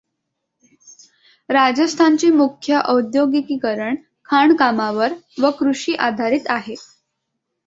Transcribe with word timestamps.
राजस्थानची 1.49 2.29
मुख्य 2.31 2.79
औद्योगिकीकरण 2.85 3.95
खाणकामावर 4.25 5.13
व 5.41 5.49
कृषीआधारित 5.51 6.49
आहे. 6.49 6.75